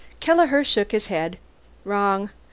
[0.19, 1.37] Kelleher shook his head.
[1.85, 2.31] "Wrong.